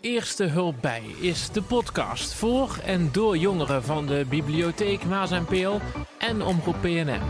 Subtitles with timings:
[0.00, 5.44] Eerste Hulp Bij is de podcast voor en door jongeren van de Bibliotheek Maas en
[5.44, 5.80] Peel
[6.18, 7.22] en Omroep PNM.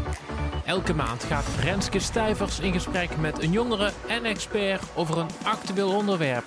[0.65, 5.95] Elke maand gaat Renske Stijvers in gesprek met een jongere en expert over een actueel
[5.97, 6.45] onderwerp.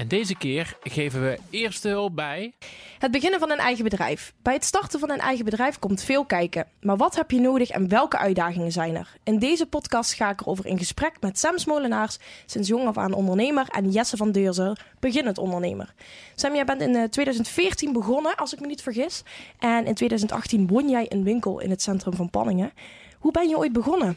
[0.00, 2.52] En deze keer geven we eerste hulp bij.
[2.98, 4.32] Het beginnen van een eigen bedrijf.
[4.42, 6.66] Bij het starten van een eigen bedrijf komt veel kijken.
[6.80, 9.16] Maar wat heb je nodig en welke uitdagingen zijn er?
[9.22, 13.12] In deze podcast ga ik erover in gesprek met Sam Smolenaars, sinds jong af aan
[13.12, 15.94] ondernemer, en Jesse van Deurzen, beginnend ondernemer.
[16.34, 19.22] Sam, jij bent in 2014 begonnen, als ik me niet vergis.
[19.58, 22.72] En in 2018 won jij een winkel in het centrum van Panningen.
[23.18, 24.16] Hoe ben je ooit begonnen?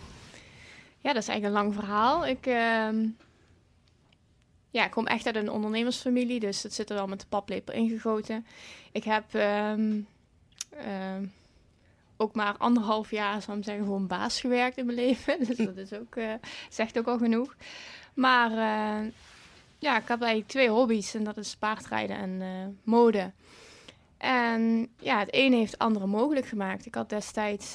[1.00, 2.26] Ja, dat is eigenlijk een lang verhaal.
[2.26, 2.88] Ik, uh,
[4.74, 7.74] ja, ik kom echt uit een ondernemersfamilie, dus dat zit er wel met de paplepel
[7.74, 8.46] ingegoten.
[8.92, 10.08] Ik heb um,
[10.74, 11.28] uh,
[12.18, 15.46] ook maar anderhalf jaar, zou ik zeggen, voor een baas gewerkt in mijn leven.
[15.46, 16.34] Dus dat is ook, uh,
[16.70, 17.56] zegt ook al genoeg.
[18.14, 19.12] Maar uh,
[19.80, 22.50] ja, ik heb eigenlijk twee hobby's en dat is paardrijden en eh,
[22.84, 23.32] mode.
[24.18, 26.86] En ja, het ene heeft het andere mogelijk gemaakt.
[26.86, 27.74] Ik had destijds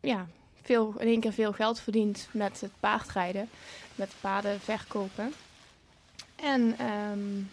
[0.00, 0.26] ja,
[0.62, 3.48] veel, in één keer veel geld verdiend met het paardrijden,
[3.94, 5.32] met paarden verkopen.
[6.42, 6.76] En
[7.10, 7.50] um,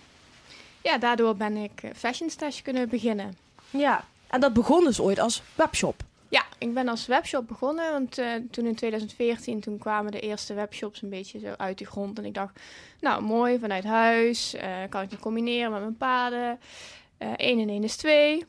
[0.81, 3.37] ja, daardoor ben ik Fashion Stash kunnen beginnen.
[3.69, 6.03] Ja, en dat begon dus ooit als webshop?
[6.29, 7.91] Ja, ik ben als webshop begonnen.
[7.91, 11.85] Want uh, toen in 2014, toen kwamen de eerste webshops een beetje zo uit de
[11.85, 12.17] grond.
[12.17, 12.59] En ik dacht,
[12.99, 14.55] nou mooi, vanuit huis.
[14.55, 16.59] Uh, kan ik het combineren met mijn paden.
[17.17, 18.45] 1 uh, en 1 is 2.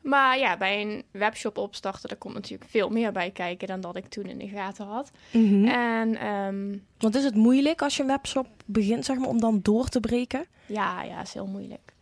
[0.00, 3.96] Maar ja, bij een webshop opstarten, daar komt natuurlijk veel meer bij kijken dan dat
[3.96, 5.10] ik toen in de gaten had.
[5.30, 5.66] Mm -hmm.
[5.66, 9.60] En, um, Want is het moeilijk als je een webshop begint, zeg maar, om dan
[9.62, 10.46] door te breken?
[10.66, 11.92] Ja, ja, is heel moeilijk.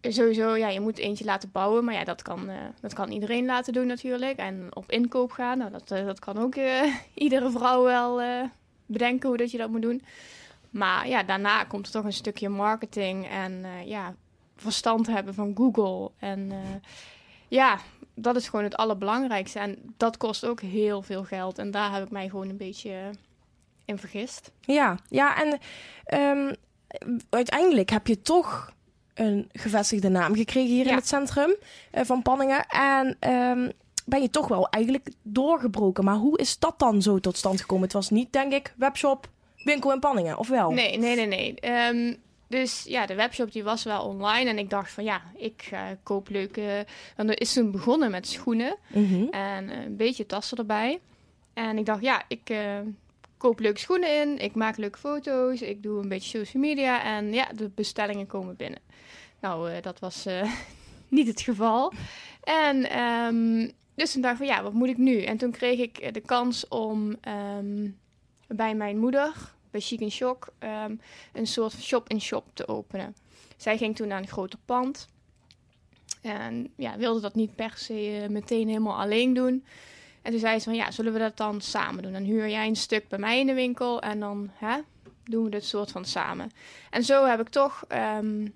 [0.00, 3.44] Sowieso, ja, je moet eentje laten bouwen, maar ja, dat kan, uh, dat kan iedereen
[3.44, 4.38] laten doen natuurlijk.
[4.38, 8.20] En op inkoop gaan, nou, dat, uh, dat kan ook uh, iedere vrouw wel
[8.86, 10.02] bedenken hoe dat je dat moet doen.
[10.70, 14.14] Maar ja, daarna komt er toch een stukje marketing en ja,
[14.60, 16.10] verstand hebben van Google.
[16.18, 16.56] En uh,
[17.48, 17.78] ja,
[18.14, 19.58] dat is gewoon het allerbelangrijkste.
[19.58, 21.58] En dat kost ook heel veel geld.
[21.58, 23.10] En daar heb ik mij gewoon een beetje
[23.84, 24.50] in vergist.
[24.60, 25.58] Ja, ja en
[26.20, 26.54] um,
[27.30, 28.72] uiteindelijk heb je toch
[29.14, 30.90] een gevestigde naam gekregen hier ja.
[30.90, 31.56] in het centrum
[31.94, 32.66] uh, van Panningen.
[32.66, 33.72] En um,
[34.04, 36.04] ben je toch wel eigenlijk doorgebroken.
[36.04, 37.84] Maar hoe is dat dan zo tot stand gekomen?
[37.84, 39.28] Het was niet, denk ik, webshop,
[39.64, 40.70] winkel in Panningen, of wel?
[40.70, 41.54] Nee, nee, nee, nee.
[41.88, 42.16] Um,
[42.50, 44.50] dus ja, de webshop die was wel online.
[44.50, 46.86] En ik dacht van ja, ik uh, koop leuke...
[47.16, 48.76] Want er is toen begonnen met schoenen.
[48.92, 49.28] Mm -hmm.
[49.28, 51.00] En een beetje tassen erbij.
[51.54, 52.78] En ik dacht ja, ik uh,
[53.36, 54.38] koop leuke schoenen in.
[54.38, 55.62] Ik maak leuke foto's.
[55.62, 57.02] Ik doe een beetje social media.
[57.02, 58.80] En ja, de bestellingen komen binnen.
[59.40, 60.26] Nou, dat was
[61.08, 61.92] niet het geval.
[62.42, 65.22] En um, dus toen dacht ik van ja, wat moet ik nu?
[65.22, 67.16] En toen kreeg ik de kans om
[67.58, 67.98] um,
[68.46, 69.32] bij mijn moeder
[69.70, 71.00] bij Chic Shock um,
[71.32, 73.14] een soort shop-in-shop -shop te openen.
[73.56, 75.08] Zij ging toen naar een groter pand.
[76.22, 79.64] En ja, wilde dat niet per se uh, meteen helemaal alleen doen.
[80.22, 82.12] En toen zei ze van, ja, zullen we dat dan samen doen?
[82.12, 84.76] Dan huur jij een stuk bij mij in de winkel en dan hè,
[85.24, 86.50] doen we dit soort van samen.
[86.90, 88.54] En zo heb ik toch um,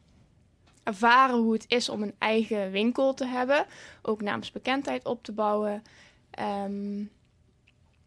[0.82, 3.66] ervaren hoe het is om een eigen winkel te hebben.
[4.02, 5.82] Ook naamsbekendheid op te bouwen.
[6.64, 7.10] Um,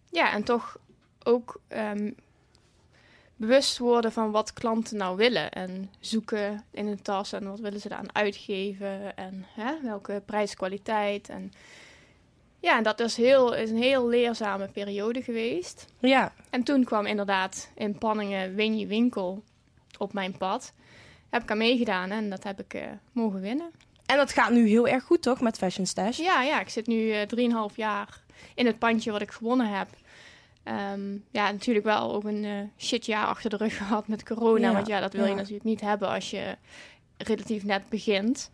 [0.09, 0.77] ja, en toch
[1.23, 1.61] ook
[3.37, 5.51] bewust worden van wat klanten nou willen.
[5.51, 9.17] En zoeken in een tas en wat willen ze eraan uitgeven.
[9.17, 11.29] En hè, welke prijskwaliteit.
[11.29, 11.51] En
[12.59, 15.85] ja, en dat is, heel, is een heel leerzame periode geweest.
[15.99, 16.33] Ja.
[16.49, 19.43] En toen kwam inderdaad in Panningen Win je winkel
[19.97, 20.73] op mijn pad.
[21.29, 22.81] Heb ik aan meegedaan en dat heb ik uh,
[23.11, 23.71] mogen winnen.
[24.05, 26.17] En dat gaat nu heel erg goed, toch, met Fashion Stash?
[26.17, 28.21] Ja, ja ik zit nu uh, 3,5 jaar
[28.55, 29.87] in het pandje wat ik gewonnen heb.
[30.67, 34.67] Um, ja, natuurlijk wel ook een uh, shitjaar achter de rug gehad met corona.
[34.67, 35.29] Ja, want ja, dat wil ja.
[35.29, 36.57] je natuurlijk niet hebben als je
[37.17, 38.51] relatief net begint.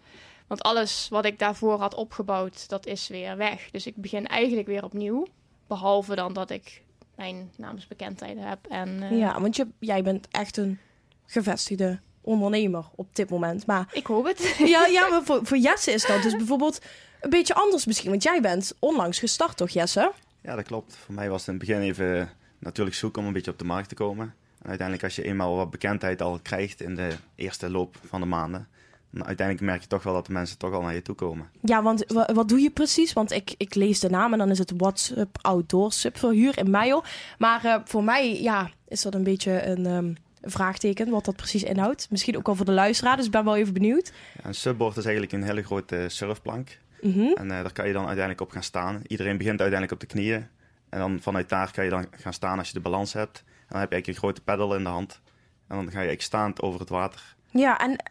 [0.47, 3.69] Want alles wat ik daarvoor had opgebouwd, dat is weer weg.
[3.71, 5.27] Dus ik begin eigenlijk weer opnieuw.
[5.67, 6.81] Behalve dan dat ik
[7.15, 8.65] mijn naamsbekendheid heb.
[8.69, 10.79] En, uh, ja, want je, jij bent echt een
[11.25, 13.65] gevestigde ondernemer op dit moment.
[13.65, 14.55] Maar, ik hoop het.
[14.57, 16.79] Ja, ja maar voor, voor Jesse is dat dus bijvoorbeeld
[17.21, 18.09] een beetje anders misschien.
[18.09, 20.11] Want jij bent onlangs gestart, toch Jesse?
[20.43, 20.95] Ja, dat klopt.
[20.95, 22.29] Voor mij was het in het begin even
[22.59, 24.33] natuurlijk zoeken om een beetje op de markt te komen.
[24.61, 28.27] En uiteindelijk als je eenmaal wat bekendheid al krijgt in de eerste loop van de
[28.27, 28.67] maanden...
[29.09, 31.49] dan uiteindelijk merk je toch wel dat de mensen toch al naar je toe komen.
[31.61, 33.13] Ja, want wat doe je precies?
[33.13, 37.03] Want ik, ik lees de naam en dan is het WhatsApp Outdoor Subverhuur in Meijel.
[37.37, 39.85] Maar uh, voor mij ja, is dat een beetje een...
[39.85, 40.15] Um
[40.45, 42.07] vraagteken wat dat precies inhoudt.
[42.09, 44.11] Misschien ook wel voor de luisteraar, dus ik ben wel even benieuwd.
[44.37, 46.79] Ja, een subboard is eigenlijk een hele grote surfplank.
[47.03, 47.33] Mm -hmm.
[47.33, 49.01] En uh, daar kan je dan uiteindelijk op gaan staan.
[49.07, 50.47] Iedereen begint uiteindelijk op de knieën.
[50.89, 53.37] En dan vanuit daar kan je dan gaan staan als je de balans hebt.
[53.45, 55.21] En dan heb je eigenlijk een grote pedal in de hand.
[55.67, 57.35] En dan ga je staand over het water.
[57.51, 58.03] Ja, en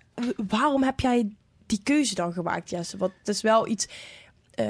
[0.48, 1.34] waarom heb jij
[1.66, 2.96] die keuze dan gemaakt, Jesse?
[2.96, 3.88] Want het is wel iets,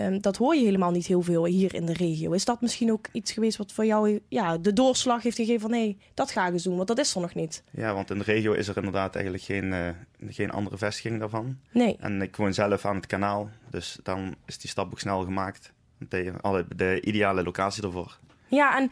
[0.01, 2.33] ehm, dat hoor je helemaal niet heel veel hier in de regio.
[2.33, 5.71] Is dat misschien ook iets geweest wat voor jou ja, de doorslag heeft gegeven van
[5.71, 7.63] nee, dat ga ik eens doen, want dat is er nog niet.
[7.71, 9.89] Ja, want in de regio is er inderdaad eigenlijk geen, eh,
[10.29, 11.59] geen andere vestiging daarvan.
[11.73, 11.97] Nee.
[12.01, 15.73] En ik woon zelf aan het kanaal, dus dan is die stap ook snel gemaakt.
[16.09, 18.19] De, alle- de ideale locatie ervoor.
[18.49, 18.91] Ja, en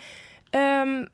[0.50, 1.06] ehm,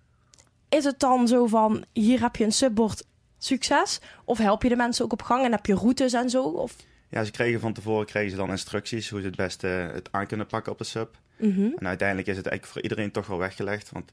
[0.69, 3.05] is het dan zo van, hier heb je een subbord,
[3.38, 4.00] succes?
[4.25, 6.43] Of help je de mensen ook op gang en heb je routes en zo?
[6.43, 6.77] Of...
[7.08, 10.26] Ja, ze kregen van tevoren kregen ze dan instructies hoe ze het beste het aan
[10.26, 11.19] kunnen pakken op de sub.
[11.37, 11.70] Mhm.
[11.79, 13.91] En uiteindelijk is het eigenlijk voor iedereen toch wel weggelegd.
[13.91, 14.12] Want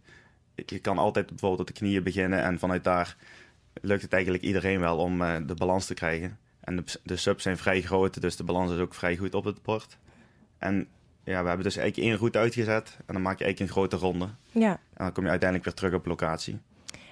[0.55, 3.15] je kan altijd bijvoorbeeld op de knieën beginnen en vanuit daar
[3.81, 6.37] lukt het eigenlijk iedereen wel om eh, de balans te krijgen.
[6.59, 9.43] En de, de subs zijn vrij groot, dus de balans is ook vrij goed op
[9.43, 9.97] het bord.
[10.57, 10.87] En
[11.23, 13.95] ja, we hebben dus eigenlijk één route uitgezet en dan maak je eigenlijk een grote
[14.05, 14.27] ronde.
[14.51, 14.71] Ja.
[14.71, 16.59] En dan kom je uiteindelijk weer terug op locatie.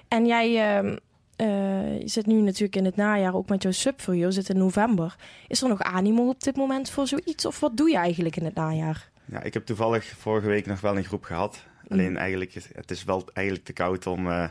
[0.08, 0.96] En jij ehm,
[1.42, 4.48] eh, je zit nu natuurlijk in het najaar ook met jouw sub voor je, zit
[4.48, 5.16] in november.
[5.48, 7.46] Is er nog animo op dit moment voor zoiets?
[7.46, 9.10] Of wat doe je eigenlijk in het najaar?
[9.24, 11.64] Ja, ik heb toevallig vorige week nog wel een groep gehad.
[11.88, 14.48] Alleen eigenlijk, het is wel eigenlijk te koud om eh,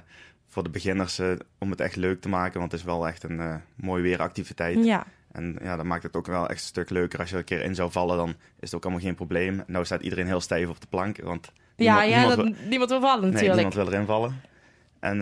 [0.47, 2.59] voor de beginners eh, om het echt leuk te maken.
[2.59, 4.83] Want het is wel echt een mooi weeractiviteit.
[4.85, 5.05] Ja.
[5.31, 7.19] En ja, dan maakt het ook wel echt een stuk leuker.
[7.19, 9.63] Als je er een keer in zou vallen, dan is het ook allemaal geen probleem.
[9.67, 12.69] Nou staat iedereen heel stijf op de plank, want Ja, niemand, ja niemand dat, wil-
[12.69, 13.55] niemand wil vallen nee, natuurlijk.
[13.55, 14.41] niemand wil erin vallen.
[14.99, 15.21] En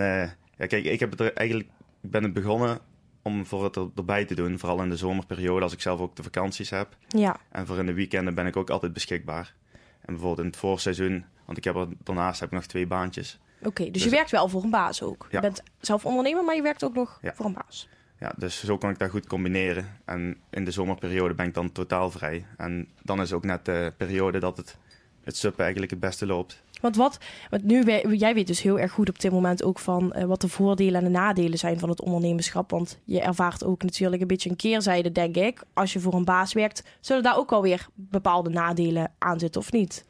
[0.60, 1.70] ja, kijk, ik heb het er eigenlijk,
[2.02, 2.80] ik ben het begonnen
[3.22, 4.60] om voor het er, erbij te doen.
[4.60, 6.98] Vooral in de zomerperiode, als ik zelf ook de vakanties heb.
[7.08, 7.38] Ja.
[7.52, 9.54] En voor in de weekenden ben ik ook altijd beschikbaar.
[10.02, 13.40] En bijvoorbeeld in het voorseizoen, want ik heb er, daarnaast heb ik nog twee baantjes.
[13.64, 15.26] Oké, dus, Dus- je werkt wel voor een baas ook.
[15.30, 15.42] Je Ja.
[15.42, 17.34] bent zelf ondernemer, maar je werkt ook nog Ja.
[17.36, 17.88] voor een baas.
[18.20, 19.98] Ja, dus zo kan ik dat goed combineren.
[20.06, 22.46] En in de zomerperiode ben ik dan totaal vrij.
[22.58, 24.78] En dan is ook net de periode dat het,
[25.24, 26.64] het sub eigenlijk het beste loopt.
[26.80, 27.18] Want wat,
[27.50, 27.84] want nu,
[28.16, 30.96] jij weet dus heel erg goed op dit moment ook van eh, wat de voordelen
[30.96, 32.72] en de nadelen zijn van het ondernemerschap.
[32.72, 35.64] Want je ervaart ook natuurlijk een beetje een keerzijde, denk ik.
[35.74, 39.62] Als je voor een baas werkt, zullen daar ook wel weer bepaalde nadelen aan zitten
[39.62, 40.06] of niet?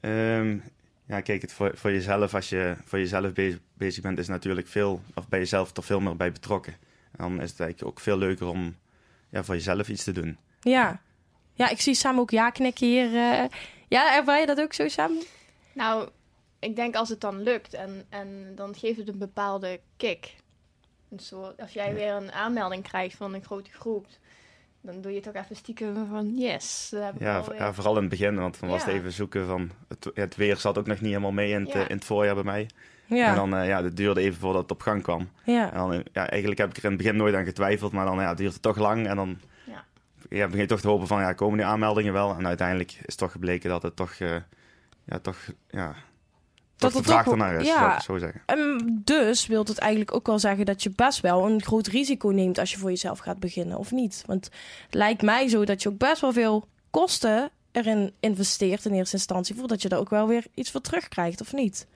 [0.00, 0.56] Ehm,
[1.06, 4.68] ja, kijk, het voor, voor jezelf, als je voor jezelf bezig, bezig bent, is natuurlijk
[4.68, 6.74] veel, of bij jezelf er veel meer bij betrokken.
[7.16, 8.76] Dan is het eigenlijk ook veel leuker om
[9.30, 10.36] ja, voor jezelf iets te doen.
[10.60, 11.00] Ja.
[11.54, 13.06] Ja, ik zie Sam ook ja knikken hier.
[13.16, 13.44] eh.
[13.88, 15.12] Ja, ervaar je dat ook zo, Sam?
[15.74, 16.08] Nou,
[16.58, 20.34] ik denk als het dan lukt en, en dan geeft het een bepaalde kick.
[21.10, 24.06] Een soort, als jij weer een aanmelding krijgt van een grote groep,
[24.80, 26.88] dan doe je toch even stiekem van yes.
[27.18, 29.70] Ja, ja, vooral in het begin, want dan was het even zoeken van...
[29.88, 31.80] Het, het weer zat ook nog niet helemaal mee in het, Ja.
[31.80, 32.68] eh, in het voorjaar bij mij.
[33.06, 33.28] Ja.
[33.28, 35.28] En dan, eh, ja, het duurde even voordat het op gang kwam.
[35.44, 35.70] En ja.
[35.70, 38.16] dan, eh, ja, eigenlijk heb ik er in het begin nooit aan getwijfeld, maar dan
[38.16, 39.06] ja, het duurt het toch lang.
[39.06, 39.84] En dan Ja.
[40.28, 42.34] ja, begin je toch te hopen van, ja, komen die aanmeldingen wel?
[42.34, 44.36] En uiteindelijk is toch gebleken dat het toch, eh,
[45.04, 45.36] ja, toch,
[45.70, 45.94] ja,
[46.76, 47.78] toch het de vraag ernaar is, ja.
[47.78, 48.42] zou ik zo zeggen.
[48.46, 52.28] Ehm, dus wil het eigenlijk ook wel zeggen dat je best wel een groot risico
[52.28, 54.22] neemt als je voor jezelf gaat beginnen, of niet?
[54.26, 54.50] Want
[54.84, 59.16] het lijkt mij zo dat je ook best wel veel kosten erin investeert in eerste
[59.16, 61.86] instantie, voordat je daar ook wel weer iets voor terugkrijgt, of niet?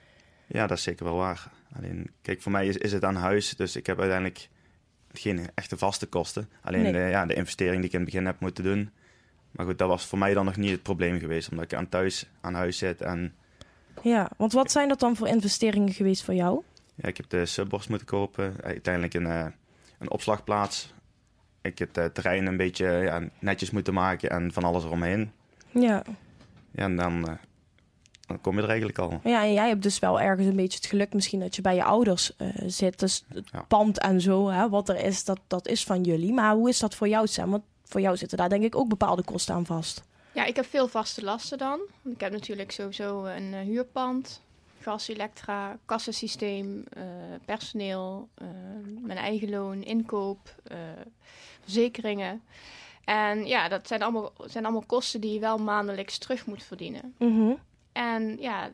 [0.46, 1.50] Ja, dat is zeker wel waar.
[1.76, 4.48] Alleen, kijk, voor mij is, is het aan huis, dus ik heb uiteindelijk
[5.12, 6.48] geen echte vaste kosten.
[6.62, 6.92] Alleen Nee.
[6.92, 8.90] de, ja, de investering die ik in het begin heb moeten doen.
[9.56, 11.88] Maar goed, dat was voor mij dan nog niet het probleem geweest, omdat ik aan
[11.88, 13.34] thuis aan huis zit en
[14.02, 16.62] Ja, want wat zijn dat dan voor investeringen geweest voor jou?
[16.94, 18.54] Ja, ik heb de subborst moeten kopen.
[18.62, 19.46] Uiteindelijk een, eh,
[19.98, 20.94] een opslagplaats.
[21.62, 25.32] Ik heb het terrein een beetje ja, netjes moeten maken en van alles eromheen.
[25.70, 26.02] Ja.
[26.70, 27.34] Ja, en dan, eh,
[28.26, 29.20] dan kom je er eigenlijk al.
[29.24, 31.74] ja, en jij hebt dus wel ergens een beetje het geluk misschien dat je bij
[31.74, 32.98] je ouders eh, zit.
[32.98, 33.62] Dus het Ja.
[33.62, 36.32] pand en zo, hè, wat er is, dat, dat is van jullie.
[36.32, 37.50] Maar hoe is dat voor jou, Sam?
[37.50, 40.02] Want voor jou zitten daar denk ik ook bepaalde kosten aan vast.
[40.32, 41.80] Ja, ik heb veel vaste lasten dan.
[42.04, 44.42] Ik heb natuurlijk sowieso een eh, huurpand,
[44.80, 47.02] gas, elektra, kassasysteem, eh,
[47.44, 48.46] personeel, eh,
[49.00, 50.54] mijn eigen loon, inkoop,
[51.62, 52.42] verzekeringen.
[53.04, 57.14] En ja, dat zijn allemaal, zijn allemaal kosten die je wel maandelijks terug moet verdienen.
[57.18, 57.52] Mhm.
[57.92, 58.70] En ja,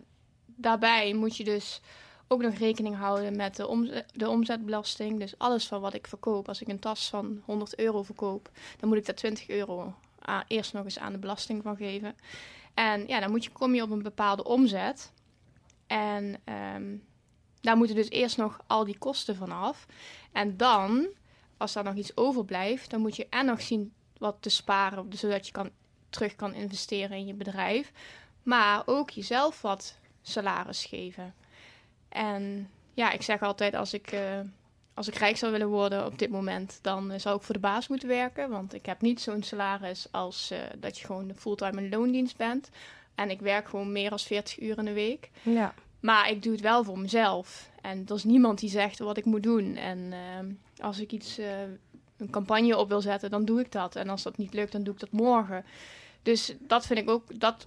[0.46, 1.80] daarbij moet je dus
[2.32, 5.18] ook nog rekening houden met de, de omzetbelasting.
[5.18, 6.48] Dus alles van wat ik verkoop.
[6.48, 9.94] Als ik een tas van 100 euro verkoop, dan moet ik daar 20 euro
[10.46, 12.16] eerst nog eens aan de belasting van geven.
[12.74, 15.12] En ja, dan moet je, kom je op een bepaalde omzet.
[15.86, 16.96] En ehm,
[17.60, 19.86] daar moeten dus eerst nog al die kosten van af.
[20.32, 21.06] En dan,
[21.56, 25.46] als daar nog iets overblijft, dan moet je en nog zien wat te sparen, zodat
[25.46, 25.70] je kan,
[26.10, 27.92] terug kan investeren in je bedrijf.
[28.42, 31.34] Maar ook jezelf wat salaris geven.
[32.12, 34.40] En ja, ik zeg altijd, als ik, eh,
[34.94, 37.60] als ik rijk zou willen worden op dit moment, dan eh, zou ik voor de
[37.60, 38.50] baas moeten werken.
[38.50, 42.70] Want ik heb niet zo'n salaris als eh, dat je gewoon fulltime in loondienst bent.
[43.14, 45.30] En ik werk gewoon meer dan 40 uur in de week.
[45.42, 45.74] Ja.
[46.00, 47.70] Maar ik doe het wel voor mezelf.
[47.80, 49.76] En er is niemand die zegt wat ik moet doen.
[49.76, 50.12] En
[50.78, 51.38] als ik iets,
[52.16, 53.96] een campagne op wil zetten, dan doe ik dat.
[53.96, 55.64] En als dat niet lukt, dan doe ik dat morgen.
[56.22, 57.66] Dus dat vind ik ook, dat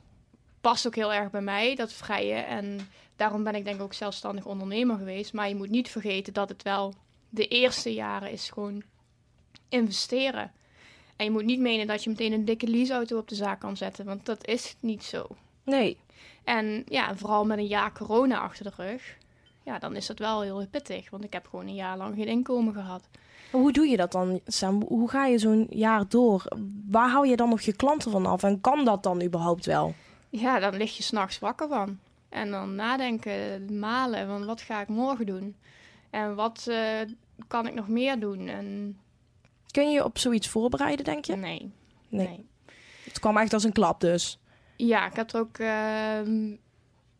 [0.62, 2.36] past ook heel erg bij mij, dat vrije.
[2.36, 2.80] En
[3.16, 5.34] daarom ben ik denk ik ook zelfstandig ondernemer geweest.
[5.34, 6.94] Maar je moet niet vergeten dat het wel
[7.30, 8.84] de eerste jaren is gewoon
[9.70, 10.52] investeren.
[11.16, 13.78] En je moet niet menen dat je meteen een dikke leaseauto op de zaak kan
[13.78, 15.28] zetten, want dat is niet zo.
[15.64, 15.98] Nee.
[16.44, 19.18] En ja, vooral met een jaar corona achter de rug,
[19.64, 21.10] ja, dan is dat wel heel pittig.
[21.10, 23.08] Want ik heb gewoon een jaar lang geen inkomen gehad.
[23.52, 24.84] Hoe doe je dat dan, Sam?
[24.88, 26.44] Hoe ga je zo'n jaar door?
[26.90, 28.44] Waar hou je dan nog je klanten van af?
[28.44, 29.94] En kan dat dan überhaupt wel?
[30.30, 32.00] Ja, dan lig je s'nachts wakker van.
[32.30, 35.56] En dan nadenken, malen, van wat ga ik morgen doen?
[36.10, 37.00] En wat eh,
[37.48, 38.48] kan ik nog meer doen?
[38.48, 38.98] En
[39.72, 41.36] Kun je je op zoiets voorbereiden, denk je?
[41.36, 41.72] nee,
[42.10, 42.28] Nee.
[42.28, 42.46] nee.
[43.04, 44.40] Het kwam echt als een klap dus.
[44.76, 46.56] Ja, ik heb er ook ehm,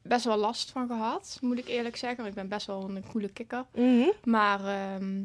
[0.02, 2.18] best wel last van gehad, moet ik eerlijk zeggen.
[2.18, 3.66] Want ik ben best wel een coole kikker.
[3.76, 4.10] Mhm.
[4.24, 5.24] Maar ehm,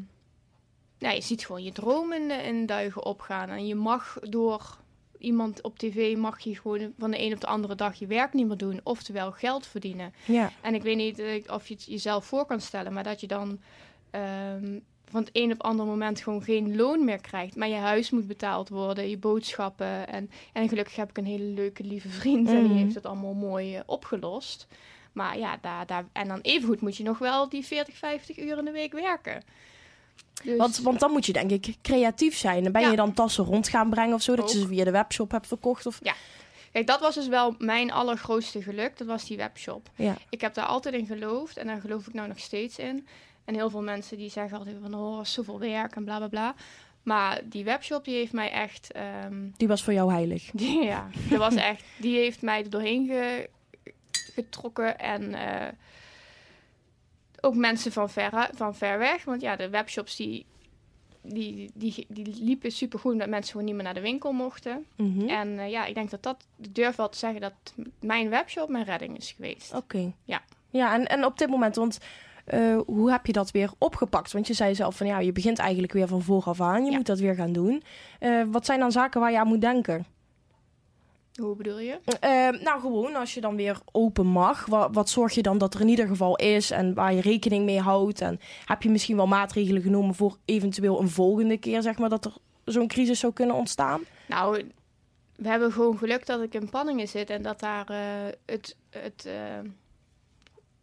[0.97, 3.49] ja, je ziet gewoon je dromen in, in duigen opgaan.
[3.49, 4.77] En je mag door
[5.21, 8.33] iemand op tv, mag je gewoon van de een op de andere dag je werk
[8.33, 8.79] niet meer doen.
[8.83, 10.13] Oftewel geld verdienen.
[10.25, 10.51] Ja.
[10.61, 13.27] En ik weet niet eh, of je het jezelf voor kan stellen, maar dat je
[13.27, 13.59] dan
[14.09, 14.79] ehm,
[15.11, 17.55] van het een op het andere moment gewoon geen loon meer krijgt.
[17.55, 20.07] Maar je huis moet betaald worden, je boodschappen.
[20.07, 23.33] En, en gelukkig heb ik een hele leuke, lieve vriend en die heeft het allemaal
[23.33, 24.67] mooi eh, opgelost.
[25.11, 28.57] Maar ja, daar, daar, en dan evengoed moet je nog wel die 40, 50 uur
[28.57, 29.43] in de week werken.
[30.43, 32.65] Dus, Want, want dan moet je denk ik creatief zijn.
[32.65, 32.89] En Ben Ja.
[32.89, 34.35] je dan tassen rond gaan brengen of zo?
[34.35, 35.85] Dat je ze via de webshop hebt verkocht?
[35.85, 35.99] Of...
[36.71, 38.97] Kijk, dat was dus wel mijn allergrootste geluk.
[38.97, 39.89] Dat was die webshop.
[39.95, 40.15] Ja.
[40.29, 43.07] Ik heb daar altijd in geloofd en daar geloof ik nou nog steeds in.
[43.45, 46.55] En heel veel mensen die zeggen altijd van, oh, zoveel werk en bla bla bla.
[47.03, 50.49] Maar die webshop die heeft mij echt, ehm, Die was voor jou heilig.
[50.53, 53.49] die, ja, dat was echt, die heeft mij er doorheen ge-
[54.11, 55.67] getrokken en eh,
[57.41, 59.23] ook mensen van ver, van ver weg.
[59.23, 60.45] Want ja, de webshops die,
[61.21, 64.85] die, die, die liepen super goed, dat mensen gewoon niet meer naar de winkel mochten.
[64.95, 65.27] Mhm.
[65.29, 67.53] En eh, ja, ik denk dat dat, ik durf wel te zeggen dat
[67.99, 69.73] mijn webshop mijn redding is geweest.
[69.73, 70.11] Oké.
[70.23, 70.41] Ja.
[70.69, 71.97] Ja, en, en op dit moment, want
[72.45, 74.31] eh, hoe heb je dat weer opgepakt?
[74.31, 76.85] Want je zei zelf van ja, je begint eigenlijk weer van vooraf aan.
[76.85, 76.97] Je Ja.
[76.97, 77.83] moet dat weer gaan doen.
[78.19, 80.05] Eh, wat zijn dan zaken waar je aan moet denken?
[81.41, 81.99] Hoe bedoel je?
[82.19, 84.65] Eh, nou, gewoon als je dan weer open mag.
[84.65, 87.65] Wat, wat zorg je dan dat er in ieder geval is en waar je rekening
[87.65, 88.21] mee houdt?
[88.21, 92.25] En heb je misschien wel maatregelen genomen voor eventueel een volgende keer, zeg maar, dat
[92.25, 92.33] er
[92.65, 94.01] zo'n crisis zou kunnen ontstaan?
[94.27, 94.63] Nou,
[95.35, 97.97] we hebben gewoon geluk dat ik in Panningen zit en dat daar eh,
[98.45, 99.69] het, het, eh,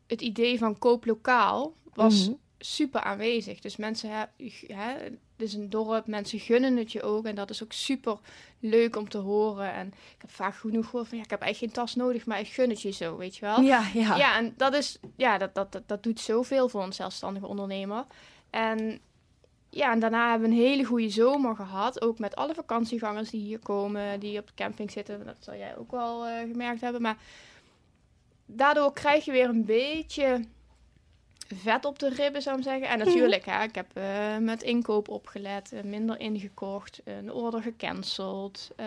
[0.07, 2.37] het idee van koop lokaal was Mhm.
[2.59, 3.61] super aanwezig.
[3.61, 4.35] Dus mensen hebben,
[4.67, 4.95] hè,
[5.43, 8.19] is een dorp, mensen gunnen het je ook en dat is ook super
[8.61, 9.73] leuk om te horen.
[9.73, 12.41] En ik heb vaak genoeg gehoord van ja, ik heb eigenlijk geen tas nodig, maar
[12.41, 13.61] ik gun het je zo, weet je wel.
[13.61, 14.17] Ja, ja.
[14.17, 18.05] Ja, en dat is, ja, dat, dat, dat, dat doet zoveel voor een zelfstandige ondernemer.
[18.51, 19.01] En
[19.71, 22.03] ja, en daarna hebben we een hele goede zomer gehad.
[22.03, 25.25] Ook met alle vakantiegangers die hier komen, die op de camping zitten.
[25.25, 27.03] Dat zal jij ook wel eh, gemerkt hebben.
[27.03, 27.17] Maar
[28.47, 30.45] daardoor krijg je weer een beetje
[31.57, 32.89] vet op de ribben, zou ik zeggen.
[32.89, 38.71] En natuurlijk, hè, ik heb eh, met inkoop opgelet, eh, minder ingekocht, een order gecanceld,
[38.77, 38.87] eh,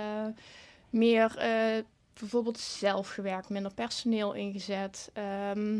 [0.89, 1.83] meer eh,
[2.19, 5.09] bijvoorbeeld zelf gewerkt, minder personeel ingezet.
[5.13, 5.75] Ehm,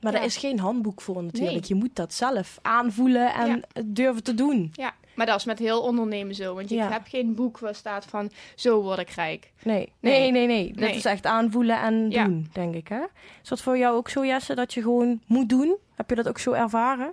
[0.00, 0.18] Maar Ja.
[0.18, 1.52] er is geen handboek voor natuurlijk.
[1.60, 1.64] Nee.
[1.68, 3.82] Je moet dat zelf aanvoelen en Ja.
[3.86, 4.70] durven te doen.
[4.74, 6.54] ja, maar dat is met heel ondernemen zo.
[6.54, 6.88] Want je Ja.
[6.90, 9.52] hebt geen boek waar staat van zo word ik rijk.
[9.62, 10.30] Nee, nee, Nee.
[10.30, 10.66] nee, nee.
[10.72, 10.94] Dat Nee.
[10.94, 12.24] is echt aanvoelen en Ja.
[12.24, 12.88] doen, denk ik.
[12.88, 13.00] Hè?
[13.42, 15.76] Is dat voor jou ook zo, Jesse, dat je gewoon moet doen?
[15.94, 17.12] Heb je dat ook zo ervaren?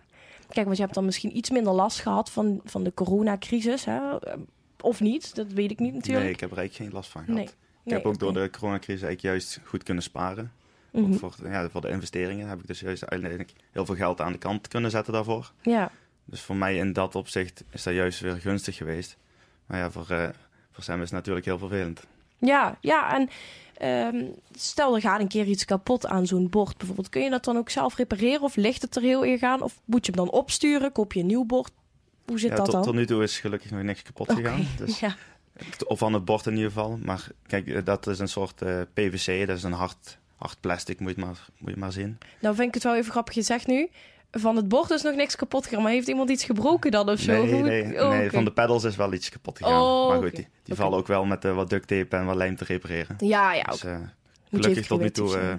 [0.50, 4.00] Kijk, want je hebt dan misschien iets minder last gehad van, van de coronacrisis, hè?
[4.82, 6.24] Of niet, dat weet ik niet natuurlijk.
[6.26, 7.38] Nee, ik heb er eigenlijk geen last van gehad.
[7.38, 7.50] Nee.
[7.84, 10.52] Ik heb ook door de coronacrisis eigenlijk juist goed kunnen sparen.
[10.92, 14.32] Ook voor, ja, voor de investeringen heb ik dus juist uiteindelijk heel veel geld aan
[14.32, 15.52] de kant kunnen zetten daarvoor.
[15.62, 15.92] Ja,
[16.26, 19.18] Dus voor mij in dat opzicht is dat juist weer gunstig geweest.
[19.66, 20.30] Maar ja, voor, eh,
[20.72, 22.06] voor Sam is het natuurlijk heel vervelend.
[22.38, 23.14] ja, ja.
[23.16, 23.30] En
[23.78, 27.10] ehm, stel er gaat een keer iets kapot aan zo'n bord bijvoorbeeld.
[27.10, 29.62] Kun je dat dan ook zelf repareren of ligt het er heel erg aan?
[29.62, 30.92] Of moet je hem dan opsturen?
[30.92, 31.72] Koop je een nieuw bord?
[32.26, 32.84] Hoe zit Ja, dat tot, dan?
[32.84, 34.68] tot nu toe is gelukkig nog niks kapot gegaan.
[34.78, 35.16] Dus, ja.
[35.88, 36.98] Of van het bord in ieder geval.
[37.04, 39.48] Maar kijk, eh, dat is een soort eh, PVC.
[39.48, 42.18] Dat is een hard, hard plastic, moet je, maar, moet je maar zien.
[42.40, 43.90] Nou vind ik het wel even grappig gezegd nu.
[44.38, 45.84] Van het bord is nog niks kapot gegaan.
[45.84, 47.32] Maar heeft iemand iets gebroken dan of zo?
[47.44, 49.82] Nee, Hoe- nee, Oh, nee van de pedals is wel iets kapot gegaan.
[49.82, 52.36] Oh, maar goed, die, die vallen ook wel met eh, wat duct tape en wat
[52.36, 53.16] lijm te repareren.
[53.20, 53.98] Ja, ja, Dus eh,
[54.50, 55.54] gelukkig tot nu toe eh,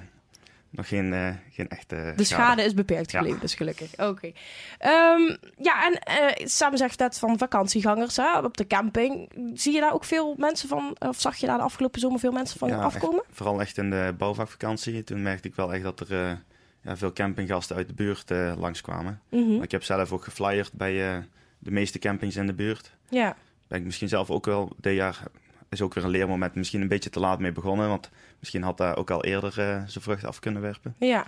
[0.70, 3.18] nog geen, geen echte De schade is beperkt Ja.
[3.18, 3.92] gebleven, dus gelukkig.
[3.98, 4.32] Oké.
[4.78, 6.00] Ehm, ja, en
[6.48, 9.32] Sam zegt net van vakantiegangers hè, op de camping.
[9.54, 12.32] Zie je daar ook veel mensen van, of zag je daar de afgelopen zomer veel
[12.32, 13.22] mensen van Ja, afkomen?
[13.30, 15.04] Vooral echt in de bouwvakvakantie.
[15.04, 16.42] Toen merkte ik wel echt dat er
[16.86, 19.20] ja, veel campinggasten uit de buurt eh, langskwamen.
[19.28, 19.54] Mhm.
[19.54, 21.22] Maar ik heb zelf ook geflyerd bij eh,
[21.58, 22.92] de meeste campings in de buurt.
[23.08, 23.36] Ja.
[23.68, 25.22] Ben ik misschien zelf ook wel dit jaar
[25.68, 27.88] is ook weer een leermoment misschien een beetje te laat mee begonnen.
[27.88, 30.94] Want misschien had daar ook al eerder eh, zijn vrucht af kunnen werpen.
[30.98, 31.26] ja.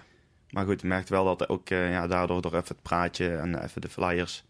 [0.49, 3.81] Maar goed, je merkt wel dat ook ja, daardoor door even het praatje en even
[3.81, 4.45] de flyers...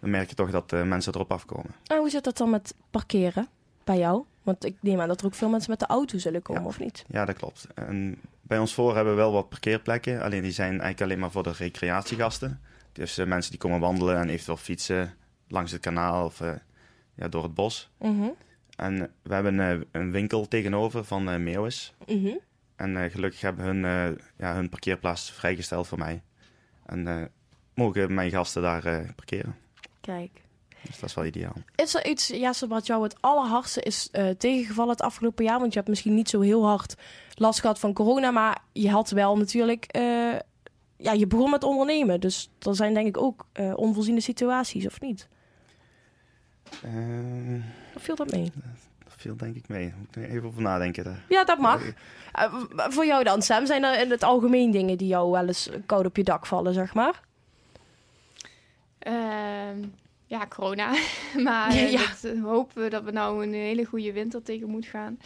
[0.00, 1.70] dan merk je toch dat mensen erop afkomen.
[1.86, 3.48] En hoe zit dat dan met parkeren
[3.84, 4.24] bij jou?
[4.42, 6.68] Want ik neem aan dat er ook veel mensen met de auto zullen komen, Ja.
[6.68, 7.04] of niet?
[7.08, 7.66] Ja, dat klopt.
[7.74, 10.22] En bij ons voor hebben we wel wat parkeerplekken.
[10.22, 12.60] Alleen die zijn eigenlijk alleen maar voor de recreatiegasten.
[12.92, 15.14] Dus eh, mensen die komen wandelen en eventueel fietsen
[15.48, 16.52] langs het kanaal of eh,
[17.14, 17.90] ja, door het bos.
[17.98, 18.28] Mhm.
[18.76, 21.94] En we hebben eh, een winkel tegenover van eh Meeuwis.
[22.06, 22.36] Mhm.
[22.76, 26.22] En gelukkig hebben hun, ja, hun parkeerplaats vrijgesteld voor mij.
[26.86, 27.30] En
[27.74, 29.56] mogen mijn gasten daar parkeren.
[30.00, 30.30] Kijk.
[30.82, 31.52] Dus dat is wel ideaal.
[31.74, 35.58] Is er iets, Jesse, wat jou het allerhardste is eh, tegengevallen het afgelopen jaar?
[35.58, 36.94] Want je hebt misschien niet zo heel hard
[37.34, 39.84] last gehad van corona, maar je had wel natuurlijk...
[39.84, 40.02] eh,
[40.96, 45.00] ja, je begon met ondernemen, dus er zijn denk ik ook eh, onvoorziene situaties, of
[45.00, 45.28] niet?
[46.82, 46.90] Eh,
[47.94, 48.52] Of viel dat mee?
[49.04, 49.94] dat viel denk ik mee.
[49.98, 51.04] Moet ik er even over nadenken.
[51.04, 51.24] Daar.
[51.28, 51.82] Ja, dat mag.
[52.72, 56.06] Voor jou dan, Sam, zijn er in het algemeen dingen die jou wel eens koud
[56.06, 57.20] op je dak vallen, zeg maar?
[58.98, 59.84] Ehm,
[60.28, 60.94] ja, corona.
[61.44, 64.90] maar Ja, eh, dat hopen we dat we nou een hele goede winter tegen moeten
[64.90, 65.18] gaan.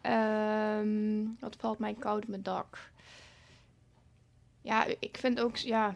[0.00, 2.90] Ehm, wat valt mij koud op mijn dak?
[4.60, 5.94] Ja, ik vind ook, ja,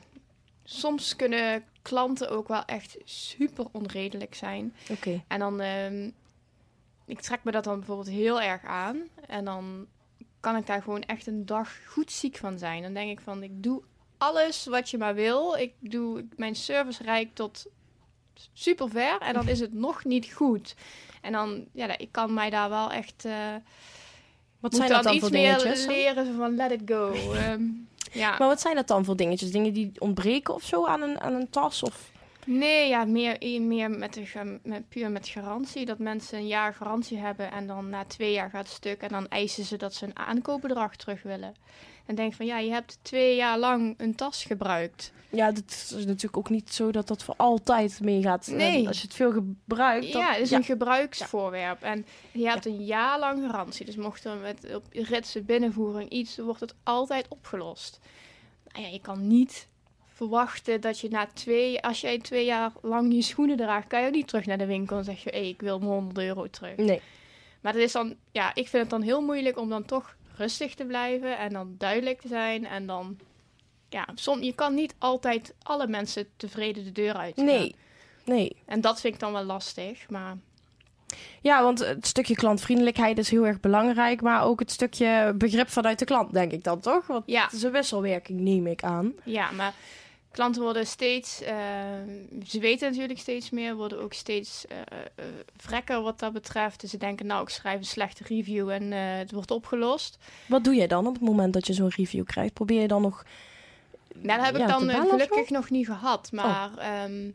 [0.65, 4.75] soms kunnen klanten ook wel echt super onredelijk zijn.
[4.91, 5.25] Oké.
[5.27, 6.11] En dan, ehm,
[7.05, 9.03] ik trek me dat dan bijvoorbeeld heel erg aan.
[9.27, 9.87] En dan
[10.41, 12.83] kan ik daar gewoon echt een dag goed ziek van zijn.
[12.83, 13.83] Dan denk ik van, ik doe
[14.19, 15.55] alles wat je maar wil.
[15.55, 17.67] Ik doe mijn service rijk tot
[18.53, 19.21] super ver.
[19.21, 20.75] En dan is het nog niet goed.
[21.21, 23.25] En dan, ja, ik kan mij daar wel echt...
[23.25, 23.55] eh
[24.61, 25.87] Wat zijn dat dan iets voor meer dingetjes?
[25.87, 27.13] leren van let it go.
[27.35, 27.63] Ehm,
[28.13, 28.39] ja.
[28.39, 29.51] Maar wat zijn dat dan voor dingetjes?
[29.51, 31.83] Dingen die ontbreken of zo aan een, aan een tas?
[31.83, 32.11] Of...
[32.47, 35.85] Nee, ja, meer, meer met de, met, puur met garantie.
[35.85, 39.03] Dat mensen een jaar garantie hebben en dan na twee jaar gaat het stuk.
[39.03, 41.55] En dan eisen ze dat ze een aankoopbedrag terug willen.
[42.09, 45.13] En denk van, ja, je hebt twee jaar lang een tas gebruikt.
[45.31, 45.65] Ja, dat
[45.97, 48.47] is natuurlijk ook niet zo dat dat voor altijd meegaat.
[48.47, 48.87] Nee.
[48.87, 50.13] Als je het veel gebruikt.
[50.13, 50.57] dan- ja, het is ja.
[50.57, 51.83] een gebruiksvoorwerp.
[51.83, 53.85] En je hebt een jaar lang garantie.
[53.87, 58.01] Dus mocht er met op ritse binnenvoering iets, dan wordt het altijd opgelost.
[58.73, 59.69] Nou ja, je kan niet
[60.07, 61.83] verwachten dat je na twee...
[61.83, 64.67] Als jij twee jaar lang je schoenen draagt, kan je ook niet terug naar de
[64.67, 65.31] winkel en zeg je...
[65.31, 66.77] Hé, ik wil mijn 100 euro terug.
[66.77, 67.01] Nee.
[67.61, 70.75] Maar dat is dan, ja, ik vind het dan heel moeilijk om dan toch rustig
[70.75, 72.67] te blijven en dan duidelijk te zijn.
[72.67, 73.19] En dan,
[73.89, 77.37] ja, som, je kan niet altijd alle mensen tevreden de deur uit.
[77.37, 77.75] Nee.
[78.25, 78.57] Nee.
[78.67, 80.11] En dat vind ik dan wel lastig.
[80.11, 80.37] Maar
[81.41, 84.23] Ja, want het stukje klantvriendelijkheid is heel erg belangrijk.
[84.23, 87.07] Maar ook het stukje begrip vanuit de klant, denk ik dan toch?
[87.07, 89.13] Want ja, het is een wisselwerking, neem ik aan.
[89.25, 89.75] ja, maar
[90.39, 91.57] klanten worden steeds, eh,
[92.47, 94.79] ze weten natuurlijk steeds meer, worden ook steeds eh,
[95.57, 96.81] vrekker wat dat betreft.
[96.81, 100.19] Dus ze denken, nou, ik schrijf een slechte review en het wordt opgelost.
[100.47, 102.53] Wat doe je dan op het moment dat je zo'n review krijgt?
[102.53, 103.25] Probeer je dan nog...
[104.15, 106.33] Nou, dat heb ik dan gelukkig nog niet gehad.
[106.33, 107.31] Maar, ehm,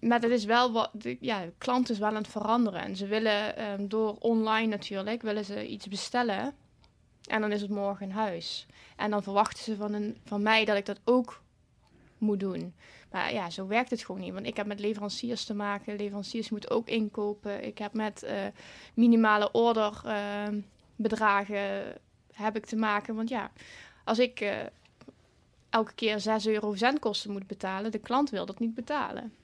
[0.00, 0.90] maar dat is wel wat.
[1.20, 2.80] Ja, de klant is wel aan het veranderen.
[2.80, 6.54] En ze willen ehm, door online natuurlijk, willen ze iets bestellen.
[7.30, 8.66] En dan is het morgen in huis.
[8.96, 11.42] En dan verwachten ze van, een, van mij dat ik dat ook
[12.18, 12.74] moet doen.
[13.10, 14.32] Maar ja, zo werkt het gewoon niet.
[14.32, 15.96] Want ik heb met leveranciers te maken.
[15.96, 17.64] Leveranciers moeten ook inkopen.
[17.64, 18.46] Ik heb met eh,
[18.94, 21.94] minimale orderbedragen
[22.32, 23.14] heb ik te maken.
[23.14, 23.50] Want ja,
[24.04, 24.56] als ik eh,
[25.68, 29.34] elke keer 6 euro zendkosten moet betalen, de klant wil dat niet betalen.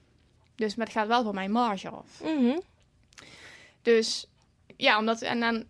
[0.55, 2.21] Dus maar het gaat wel van mijn marge af.
[2.23, 2.59] Mhm.
[3.81, 4.27] Dus
[4.75, 5.65] ja, omdat en dan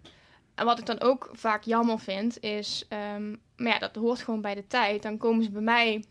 [0.58, 4.42] en wat ik dan ook vaak jammer vind is, ehm, maar ja, dat hoort gewoon
[4.42, 5.02] bij de tijd.
[5.02, 6.04] Dan komen ze bij mij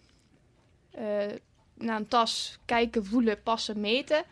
[0.90, 1.36] eh,
[1.74, 4.24] naar een tas kijken, voelen, passen, meten.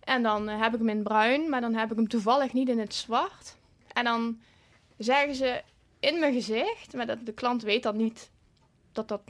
[0.00, 2.68] En dan eh, heb ik hem in bruin, maar dan heb ik hem toevallig niet
[2.68, 3.56] in het zwart.
[3.92, 4.40] En dan
[4.98, 5.62] zeggen ze
[6.00, 8.30] in mijn gezicht, maar dat, de klant weet dan niet
[8.92, 9.22] dat dat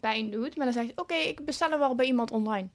[0.00, 0.56] pijn doet.
[0.56, 2.68] Maar dan zegt ze, oké, ik bestel hem wel bij iemand online.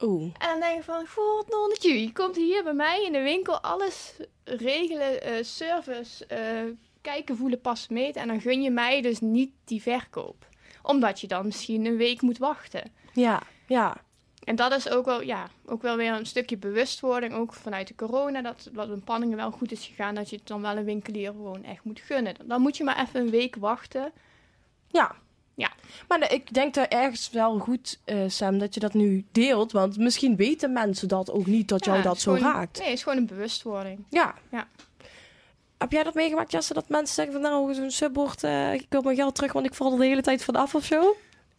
[0.00, 0.22] Oeh.
[0.22, 3.60] En dan denk ik van, goed nonnetje, je komt hier bij mij in de winkel
[3.60, 4.14] alles
[4.56, 6.64] regelen, eh, service, eh,
[7.00, 8.22] kijken, voelen, passen, meten.
[8.22, 10.46] En dan gun je mij dus niet die verkoop.
[10.82, 12.92] Omdat je dan misschien een week moet wachten.
[13.12, 13.96] Ja, ja.
[14.44, 17.94] En dat is ook wel, ja, ook wel weer een stukje bewustwording, ook vanuit de
[17.94, 20.84] corona, dat, dat een panningen wel goed is gegaan, dat je het dan wel een
[20.84, 22.34] winkelier gewoon echt moet gunnen.
[22.44, 24.12] Dan moet je maar even een week wachten.
[24.88, 25.16] Ja.
[25.60, 25.70] Ja.
[26.08, 29.72] Maar ik denk dat ergens wel goed, eh, Sam, dat je dat nu deelt.
[29.72, 32.78] Want misschien weten mensen dat ook niet, dat Ja, jou dat zo gewoon- raakt.
[32.78, 34.04] Nee, het is gewoon een bewustwording.
[34.10, 34.34] Ja.
[34.50, 34.68] Ja.
[35.78, 39.02] Heb jij dat meegemaakt, Jesse, dat mensen zeggen van nou, zo'n subbord, eh, ik wil
[39.02, 41.16] mijn geld terug, want ik val er de hele tijd van af of zo?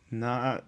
[0.07, 0.59] Nou,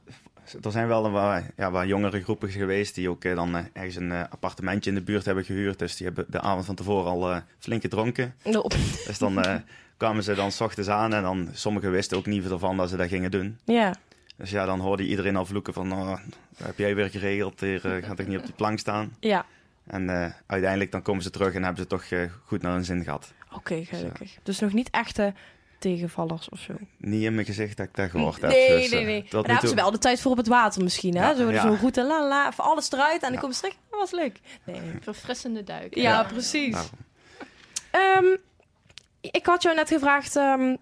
[0.63, 3.63] er zijn wel een wat, ja, wat jongere groepen geweest die ook eh, dan eh,
[3.73, 5.79] ergens een eh, appartementje in de buurt hebben gehuurd.
[5.79, 8.35] Dus die hebben de avond van tevoren al eh, flink gedronken.
[8.43, 8.61] No.
[9.05, 9.55] Dus dan eh,
[9.97, 12.97] kwamen ze dan s ochtends aan en dan sommigen wisten ook niet ervan dat ze
[12.97, 13.57] dat gingen doen.
[13.65, 13.95] Ja.
[14.37, 16.17] Dus ja, dan hoorde iedereen al vloeken van, oh,
[16.63, 19.15] heb jij weer geregeld, hier eh, gaat ik niet op de plank staan.
[19.19, 19.45] Ja.
[19.87, 22.85] En eh, uiteindelijk dan komen ze terug en hebben ze toch eh, goed naar hun
[22.85, 23.33] zin gehad.
[23.51, 24.37] Oké, gelukkig.
[24.43, 25.33] Dus nog niet echte
[25.79, 26.73] tegenvallers of zo.
[26.97, 28.49] Niet in mijn gezicht dat ik dat gehoord heb.
[28.51, 29.21] Nee, dus, nee, nee.
[29.21, 31.29] nu daar hebben ze wel de tijd voor op het water misschien, hè?
[31.29, 31.61] Ja, zo, ja.
[31.61, 33.39] Zo'n route, la la, even alles eruit en dan Ja.
[33.39, 33.77] komen ze terug.
[33.89, 34.39] Dat was leuk.
[34.63, 34.81] Nee.
[35.01, 35.95] Verfrissende duik.
[35.95, 36.77] Ja, precies.
[39.31, 40.35] Ik had jou net gevraagd...
[40.35, 40.75] ehm,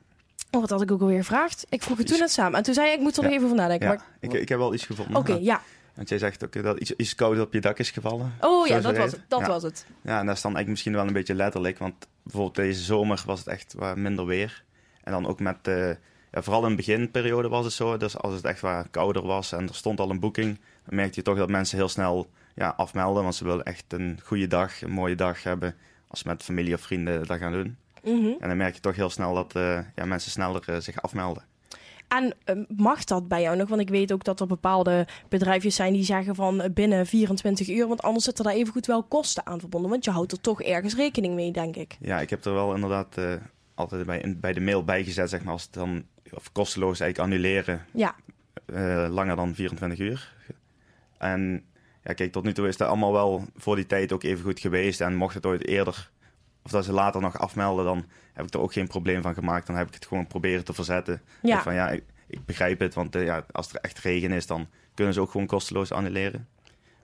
[0.51, 1.65] oh, wat had ik ook alweer gevraagd?
[1.69, 2.57] Ik vroeg het toen net samen.
[2.57, 3.87] En toen zei je, ik moet er nog even over nadenken.
[3.87, 5.15] ja, maar- ik, ik heb wel iets gevonden.
[5.15, 5.61] Oké, ja.
[5.93, 8.33] Want jij zegt ook dat iets, iets koud op je dak is gevallen.
[8.39, 9.21] Oh ja, dat was het.
[9.27, 9.47] Dat Ja.
[9.47, 9.85] was het.
[10.01, 11.77] Ja, en dat is dan eigenlijk misschien wel een beetje letterlijk.
[11.77, 14.63] Want bijvoorbeeld deze zomer was het echt wat minder weer.
[15.03, 15.57] En dan ook met,
[16.31, 17.97] ja, vooral in de beginperiode was het zo.
[17.97, 21.15] Dus als het echt wat kouder was en er stond al een boeking, dan merkte
[21.15, 23.23] je toch dat mensen heel snel ja, afmelden.
[23.23, 25.75] Want ze willen echt een goede dag, een mooie dag hebben
[26.07, 27.77] als ze met familie of vrienden dat gaan doen.
[28.03, 28.31] Mhm.
[28.39, 31.43] En dan merk je toch heel snel dat eh, ja, mensen sneller eh, zich afmelden.
[32.07, 33.69] En eh, mag dat bij jou nog?
[33.69, 37.87] Want ik weet ook dat er bepaalde bedrijfjes zijn die zeggen van binnen 24 uur.
[37.87, 39.89] Want anders zitten daar evengoed wel kosten aan verbonden.
[39.89, 41.97] Want je houdt er toch ergens rekening mee, denk ik.
[41.99, 43.17] Ja, ik heb er wel inderdaad
[43.75, 47.31] altijd bij, in- bij de mail bijgezet, zeg maar, als het dan of kosteloos eigenlijk
[47.33, 47.85] annuleren.
[47.93, 48.15] Ja.
[49.09, 50.33] langer dan 24 uur.
[51.17, 51.63] En
[52.03, 54.59] ja, kijk, tot nu toe is dat allemaal wel voor die tijd ook even goed
[54.59, 55.01] geweest.
[55.01, 56.11] En mocht het ooit eerder,
[56.63, 59.67] of dat ze later nog afmelden, dan heb ik er ook geen probleem van gemaakt.
[59.67, 61.21] Dan heb ik het gewoon proberen te verzetten.
[61.41, 61.61] Ja.
[61.61, 64.67] Van ja, ik, ik begrijp het, want eh, ja, als er echt regen is, dan
[64.93, 66.47] kunnen ze ook gewoon kosteloos annuleren.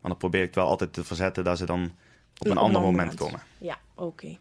[0.02, 1.91] Maar dan probeer ik het wel altijd te verzetten dat ze dan
[2.38, 3.15] op een ander moment.
[3.15, 3.39] komen.
[3.58, 4.38] Ja, oké.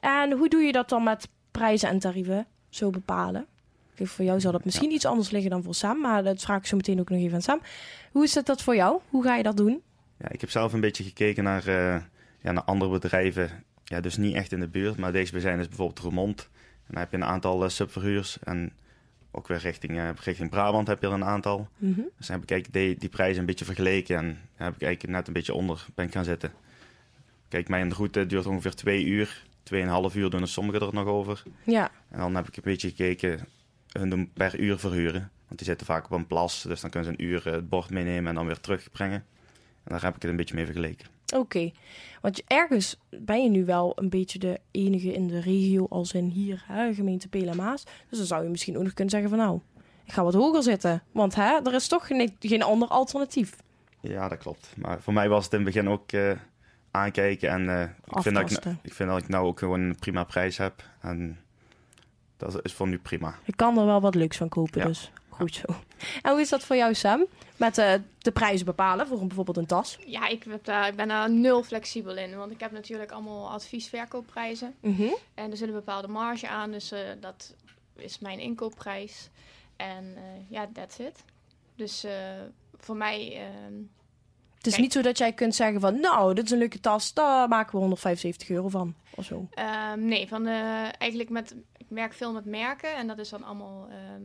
[0.00, 3.46] En hoe doe je dat dan met prijzen en tarieven zo bepalen?
[3.94, 6.58] Kijk, voor jou zal dat misschien iets anders liggen dan voor Sam, maar dat vraag
[6.58, 7.60] ik zo meteen ook nog even aan Sam.
[8.12, 9.00] Hoe is het dat voor jou?
[9.08, 9.82] Hoe ga je dat doen?
[10.18, 12.02] Ja, ik heb zelf een beetje gekeken naar, eh,
[12.40, 13.64] ja, naar andere bedrijven.
[13.88, 16.48] Ja, dus niet echt in de buurt, maar deze zijn is bijvoorbeeld Roermond.
[16.86, 18.38] En dan heb je een aantal eh, subverhuurs.
[18.42, 18.72] En
[19.30, 21.68] ook weer richting, eh, richting Brabant heb je er een aantal.
[21.76, 22.00] Mhm.
[22.16, 24.16] Dus dan heb ik eigenlijk die, die prijzen een beetje vergeleken.
[24.16, 26.52] En daar heb ik eigenlijk net een beetje onder ben gaan zitten.
[27.48, 29.44] Kijk, mijn route duurt ongeveer twee uur.
[29.62, 31.42] Tweeënhalf uur doen er sommigen er nog over.
[31.64, 33.46] Ja, En dan heb ik een beetje gekeken,
[33.92, 35.30] hun doen per uur verhuren.
[35.46, 37.68] Want die zitten vaak op een plas, dus dan kunnen ze een uur eh, het
[37.68, 39.24] bord meenemen en dan weer terugbrengen.
[39.86, 41.06] En daar heb ik het een beetje mee vergeleken.
[41.34, 41.70] oké.
[42.20, 46.28] Want ergens ben je nu wel een beetje de enige in de regio als in
[46.28, 47.84] hier, hè, gemeente Maas.
[48.08, 49.60] Dus dan zou je misschien ook nog kunnen zeggen van nou,
[50.04, 51.02] ik ga wat hoger zitten.
[51.12, 53.56] Want hè, er is toch geen, geen ander alternatief.
[54.00, 54.72] Ja, dat klopt.
[54.76, 56.30] Maar voor mij was het in het begin ook eh,
[56.90, 57.50] aankijken.
[57.50, 58.78] En eh, ik, vind dat ik, Aftasten.
[58.82, 60.84] ik vind dat ik nou ook gewoon een prima prijs heb.
[61.00, 61.40] En
[62.36, 63.34] dat is voor nu prima.
[63.44, 64.86] Je kan er wel wat leuks van kopen, Ja.
[64.86, 65.62] dus goed zo.
[66.22, 67.26] En hoe is dat voor jou, Sam?
[67.56, 69.98] Met eh, de prijzen bepalen voor bijvoorbeeld een tas?
[70.06, 72.36] Ja, ik, heb ik ben daar nul flexibel in.
[72.36, 74.74] Want ik heb natuurlijk allemaal adviesverkoopprijzen.
[74.80, 75.08] Mhm.
[75.34, 76.70] En er zit een bepaalde marge aan.
[76.70, 77.54] Dus eh, dat
[77.96, 79.28] is mijn inkoopprijs.
[79.76, 81.24] En eh, ja, that's it.
[81.76, 82.06] Dus
[82.78, 83.32] voor mij...
[83.36, 83.74] ehm,
[84.56, 84.78] Het is Kijk.
[84.78, 87.72] niet zo dat jij kunt zeggen van, nou, dit is een leuke tas, daar maken
[87.72, 89.48] we 175 euro van, of zo.
[89.50, 93.44] Ehm, nee, van de, eigenlijk met, ik merk veel met merken en dat is dan
[93.44, 94.22] allemaal, ehm,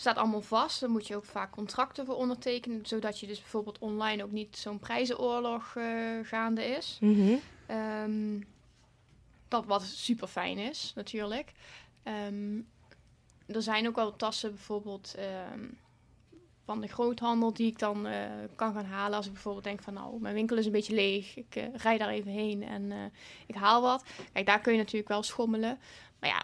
[0.00, 0.80] staat allemaal vast.
[0.80, 4.56] Dan moet je ook vaak contracten voor ondertekenen, zodat je dus bijvoorbeeld online ook niet
[4.56, 5.84] zo'n prijzenoorlog eh,
[6.22, 6.98] gaande is.
[7.00, 7.34] Mhm.
[7.66, 8.40] Ehm,
[9.48, 11.52] dat wat super fijn is, natuurlijk.
[12.02, 12.60] Ehm,
[13.46, 15.64] er zijn ook wel tassen bijvoorbeeld ehm,
[16.64, 19.16] van de groothandel die ik dan eh, kan gaan halen.
[19.16, 21.36] Als ik bijvoorbeeld denk van nou, mijn winkel is een beetje leeg.
[21.36, 23.12] Ik eh rijd daar even heen en
[23.46, 24.04] ik haal wat.
[24.32, 25.78] Kijk, daar kun je natuurlijk wel schommelen.
[26.20, 26.42] Maar ja,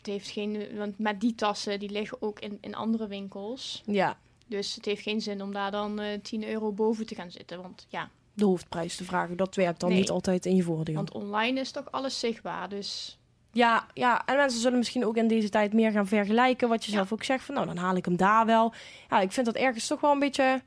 [0.00, 0.66] het heeft geen...
[0.76, 3.82] Want met die tassen, die liggen ook in, in andere winkels.
[3.86, 7.30] Ja, Dus het heeft geen zin om daar dan eh 10 euro boven te gaan
[7.30, 7.62] zitten.
[7.62, 9.98] Want ja, de hoofdprijs te vragen, dat werkt dan Nee.
[9.98, 10.94] niet altijd in je voordeel.
[10.94, 12.68] want online is toch alles zichtbaar.
[12.68, 13.18] Dus
[13.52, 16.68] Ja, ja, en mensen zullen misschien ook in deze tijd meer gaan vergelijken.
[16.68, 16.96] Wat je Ja.
[16.96, 18.72] zelf ook zegt, van nou, dan haal ik hem daar wel.
[19.08, 20.62] Ja, ik vind dat ergens toch wel een beetje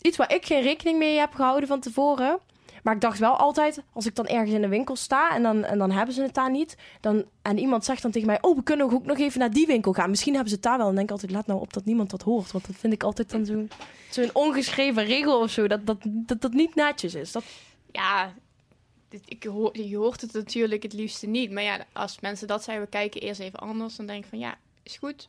[0.00, 2.38] iets waar ik geen rekening mee heb gehouden van tevoren.
[2.82, 5.64] Maar ik dacht wel altijd, als ik dan ergens in de winkel sta en dan,
[5.64, 6.76] en dan hebben ze het daar niet.
[7.00, 9.66] Dan, en iemand zegt dan tegen mij, oh, we kunnen ook nog even naar die
[9.66, 10.10] winkel gaan.
[10.10, 10.88] Misschien hebben ze het daar wel.
[10.88, 12.52] En denk ik altijd, laat nou op dat niemand dat hoort.
[12.52, 13.70] Want dat vind ik altijd dan zo'n
[14.10, 15.66] zo'n ongeschreven regel of zo.
[15.66, 17.32] Dat dat, dat dat niet netjes is.
[17.32, 17.44] Dat,
[17.92, 18.32] Ja,
[19.08, 21.50] dit- ik hoor, je hoort het natuurlijk het liefste niet.
[21.50, 23.96] Maar ja, als mensen dat zeggen, we kijken eerst even anders.
[23.96, 25.28] Dan denk ik van ja, is goed.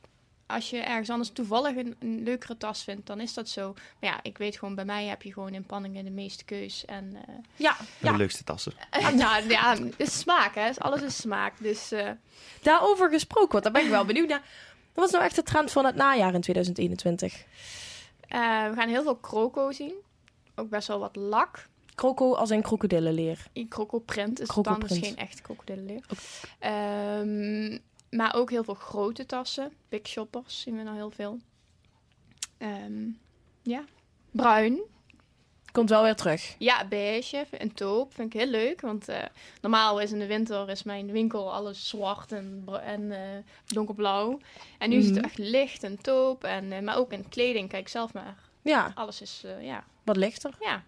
[0.54, 3.74] Als je ergens anders toevallig een, een leukere tas vindt, dan is dat zo.
[3.74, 6.86] Maar ja, ik weet gewoon, bij mij heb je gewoon in Panningen de meeste keus.
[6.86, 8.74] En eh, ja, De ja, leukste tassen.
[9.16, 10.70] nou ja, het is smaak hè.
[10.78, 11.54] Alles is smaak.
[11.60, 12.10] Dus eh,
[12.62, 14.44] daarover gesproken, want daar ben ik wel benieuwd naar.
[14.94, 17.46] Wat was nou echt de trend van het najaar in 2021?
[18.28, 19.94] eh, we gaan heel veel croco zien.
[20.56, 21.68] Ook best wel wat lak.
[21.96, 23.46] Croco als een krokodillenleer.
[23.54, 26.04] In crocoprint is het Croco dan geen echt krokodillenleer.
[26.60, 27.78] Ehm,
[28.15, 29.73] maar ook heel veel grote tassen.
[29.89, 31.39] Big shoppers zien we nou heel veel.
[32.58, 33.08] Ehm,
[33.62, 33.84] ja.
[34.32, 34.80] Bruin.
[35.71, 36.56] Komt wel weer terug.
[36.58, 37.45] Ja, beige.
[37.52, 38.13] Een taupe.
[38.13, 38.82] Vind ik heel leuk.
[38.82, 39.23] Want eh,
[39.62, 44.39] normaal is in de winter is mijn winkel alles zwart en, en eh, donkerblauw.
[44.78, 45.15] En nu is Mhm.
[45.15, 46.47] het echt licht en taupe.
[46.47, 47.69] En, eh, maar ook in kleding.
[47.69, 48.38] Kijk zelf maar.
[48.62, 49.84] Ja, Alles is, ja.
[50.04, 50.54] wat lichter.
[50.60, 50.84] ja.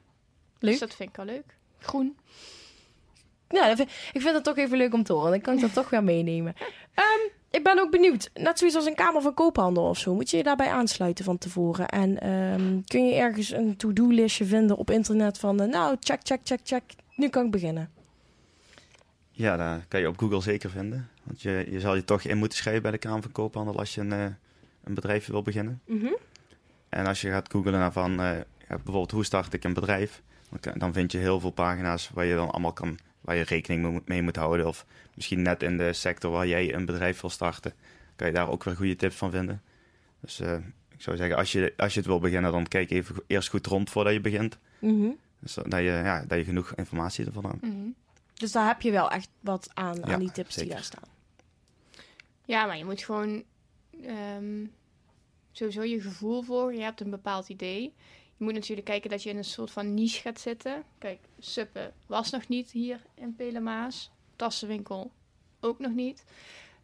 [0.60, 0.72] Leuk.
[0.72, 1.58] Dus dat vind ik wel leuk.
[1.80, 2.18] Groen.
[3.50, 5.32] Ja, vind- ik vind het toch even leuk om te horen.
[5.32, 6.56] Dan kan ik dat toch weer meenemen.
[6.96, 7.20] Ehm,
[7.52, 8.30] ik ben ook benieuwd.
[8.34, 10.14] Net zoiets als een kamer van koophandel of zo.
[10.16, 11.88] Moet je je daarbij aansluiten van tevoren?
[11.90, 15.62] En ehm, kun je ergens een to-do-listje vinden op internet van...
[15.62, 16.84] eh, nou, check, check, check, check.
[17.16, 17.90] Nu kan ik beginnen.
[19.32, 21.10] Ja, dat kan je op Google zeker vinden.
[21.24, 23.96] Want je, je zal je toch in moeten schrijven bij de Kamer van Koophandel als
[23.96, 24.26] je een, eh,
[24.84, 25.82] een bedrijf wil beginnen.
[26.90, 30.60] En als je gaat googlen naar van, ja, bijvoorbeeld hoe start ik een bedrijf, dan,
[30.60, 34.02] kan- dan vind je heel veel pagina's waar je dan allemaal kan, waar je rekening
[34.06, 34.68] mee moet, houden.
[34.68, 37.74] Of misschien net in de sector waar jij een bedrijf wil starten,
[38.16, 39.62] kan je daar ook weer goede tips van vinden.
[40.20, 40.56] Dus eh,
[40.90, 43.68] ik zou zeggen, als je, als je het wil beginnen, dan kijk even eerst goed
[43.68, 44.58] rond voordat je begint.
[44.80, 45.10] Mhm.
[45.40, 47.62] Dus dat je, ja, dat je genoeg informatie ervan hebt.
[47.62, 47.90] Mhm.
[48.34, 51.10] Dus daar heb je wel echt wat aan, aan die tips die daar staan.
[52.46, 53.44] Ja, maar je moet gewoon
[54.04, 54.66] ehm,
[55.52, 56.76] sowieso je gevoel volgen.
[56.76, 57.94] Je hebt een bepaald idee.
[58.38, 60.84] Je moet natuurlijk kijken dat je in een soort van niche gaat zitten.
[60.98, 64.12] Kijk, suppen was nog niet hier in Pelemaas.
[64.36, 65.12] Tassenwinkel
[65.60, 66.24] ook nog niet.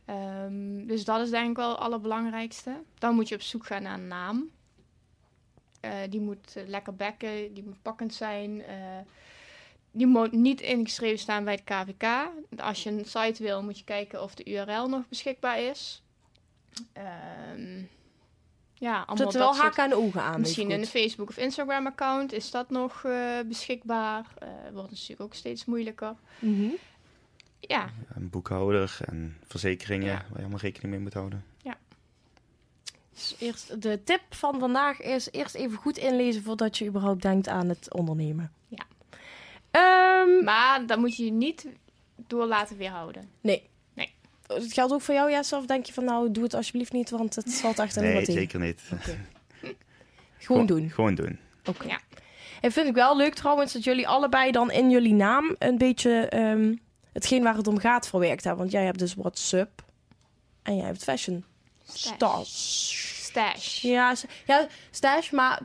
[0.06, 2.82] Ehm, dus dat is denk ik wel het allerbelangrijkste.
[2.98, 4.50] Dan moet je op zoek gaan naar een naam.
[5.80, 8.64] Eh, die moet eh, lekker bekken, die moet pakkend zijn.
[8.64, 9.00] eh,
[9.92, 12.32] die moet niet ingeschreven staan bij het KVK.
[12.58, 16.04] Als je een site wil, moet je kijken of de URL nog beschikbaar is.
[16.94, 17.84] Ehm,
[18.82, 20.40] ja, allemaal zitten wel haken aan de ogen aan.
[20.40, 20.86] Misschien een.
[20.86, 22.34] Facebook of Instagram account.
[22.34, 24.26] Is dat nog eh, beschikbaar?
[24.40, 26.16] Eh wordt natuurlijk ook steeds moeilijker.
[26.40, 26.70] Mhm.
[27.60, 30.14] Ja, Een boekhouder en verzekeringen Ja.
[30.14, 31.46] waar je allemaal rekening mee moet houden.
[33.14, 37.48] Dus eerst, de tip van vandaag is eerst even goed inlezen voordat je überhaupt denkt
[37.48, 38.52] aan het ondernemen.
[38.68, 38.86] Ja.
[39.72, 41.68] Ehm, maar dan moet je je niet
[42.28, 43.30] door laten weerhouden.
[43.42, 43.70] nee.
[44.54, 44.64] Nee.
[44.64, 45.56] Het geldt ook voor jou, Jesse?
[45.56, 48.14] Of denk je van nou, doe het alsjeblieft niet, want het valt echt aan Nee,
[48.14, 48.42] wat tegen.
[48.42, 48.82] zeker niet.
[50.38, 50.90] Gewoon doen.
[50.90, 51.40] Gewoon doen.
[51.66, 51.88] Oké.
[51.88, 52.00] Ja.
[52.62, 56.28] En vind ik wel leuk trouwens dat jullie allebei dan in jullie naam een beetje
[56.28, 56.76] ehm,
[57.14, 58.62] hetgeen waar het om gaat verwerkt hebben.
[58.62, 59.84] Want jij hebt dus WhatsApp
[60.64, 61.46] en jij hebt fashion.
[61.94, 62.18] Stash.
[62.18, 63.24] Tas.
[63.24, 63.82] Stash.
[63.82, 64.14] Ja,
[64.46, 65.60] ja, stash, maar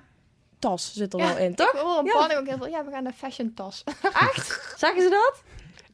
[0.58, 1.72] tas zit er Ja, wel in, Ik toch?
[1.80, 2.38] hoor een Ja.
[2.38, 2.66] ook heel veel.
[2.68, 3.84] Ja, we gaan naar fashion tas.
[4.02, 4.60] Echt?
[4.78, 5.42] Zeggen ze dat?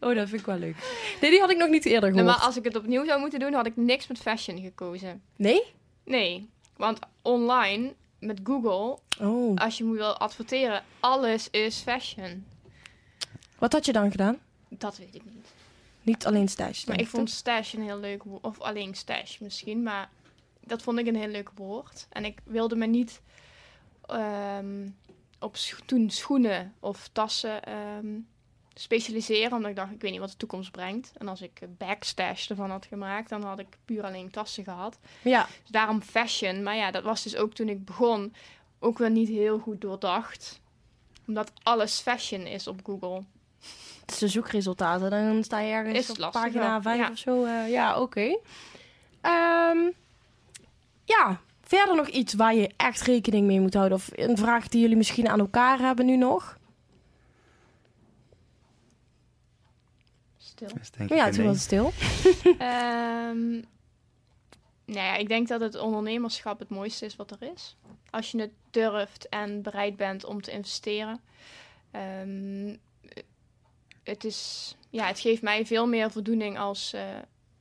[0.02, 0.76] Oh, dat vind ik wel leuk.
[1.20, 2.36] Nee, die had ik nog niet eerder Nee, gehoord.
[2.38, 5.22] maar als ik het opnieuw zou moeten doen, had ik niks met fashion gekozen.
[5.36, 5.62] Nee?
[6.04, 9.56] Nee, want online met Google, Oh.
[9.56, 12.46] als je moet wil adverteren, alles is fashion.
[13.58, 14.38] Wat had je dan gedaan?
[14.68, 15.46] Dat weet ik niet.
[16.02, 16.84] Niet alleen stash.
[16.84, 18.44] Maar ik vond stash een heel leuk woord.
[18.44, 19.82] Of alleen stash misschien.
[19.82, 20.10] Maar
[20.60, 22.06] dat vond ik een heel leuk woord.
[22.10, 23.20] En ik wilde me niet
[24.06, 24.88] ehm,
[25.38, 28.06] op scho- toen schoenen of tassen ehm,
[28.74, 29.52] specialiseren.
[29.52, 31.12] Omdat ik dacht, ik weet niet wat de toekomst brengt.
[31.16, 34.98] En als ik backstash ervan had gemaakt, dan had ik puur alleen tassen gehad.
[35.22, 35.46] Ja.
[35.62, 36.62] Dus daarom fashion.
[36.62, 38.34] Maar ja, dat was dus ook toen ik begon
[38.78, 40.60] ook wel niet heel goed doordacht.
[41.26, 43.22] Omdat alles fashion is op Google.
[44.00, 45.10] Het is de zoekresultaten.
[45.10, 47.10] Dan sta je ergens Is op pagina wel, 5 ja.
[47.10, 47.44] of zo.
[47.44, 48.38] eh, ja, oké.
[49.20, 49.78] Ehm,
[51.04, 53.98] ja, verder nog iets waar je echt rekening mee moet houden?
[53.98, 56.58] Of een vraag die jullie misschien aan elkaar hebben nu nog?
[60.80, 61.16] Stil.
[61.16, 61.92] Ja, toen was het stil.
[62.58, 63.50] Ehm,
[64.84, 67.76] nou ja, ik denk dat het ondernemerschap het mooiste is wat er is.
[68.10, 71.20] Als je het durft en bereid bent om te investeren.
[71.90, 72.76] Ehm,
[74.02, 77.04] het, is, ja, het geeft mij veel meer voldoening als eh,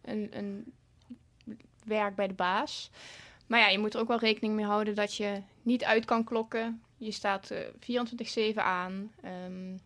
[0.01, 0.73] een, een
[1.83, 2.89] werk bij de baas.
[3.47, 6.23] Maar ja, je moet er ook wel rekening mee houden dat je niet uit kan
[6.23, 6.81] klokken.
[6.97, 9.11] Je staat eh 24-7 aan.
[9.21, 9.77] Ehm,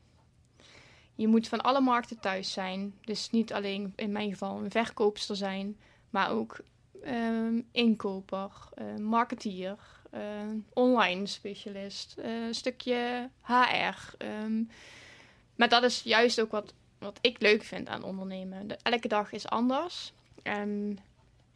[1.16, 2.94] je moet van alle markten thuis zijn.
[3.02, 5.78] Dus niet alleen in mijn geval een verkoopster zijn,
[6.10, 6.60] maar ook
[7.04, 9.78] ehm, inkoper, uh, marketeer,
[10.14, 10.22] uh,
[10.74, 14.16] online specialist, uh, stukje HR.
[14.18, 14.64] Ehm,
[15.56, 18.68] maar dat is juist ook wat, wat ik leuk vind aan ondernemen.
[18.68, 20.14] De, elke dag is anders.
[20.44, 20.98] En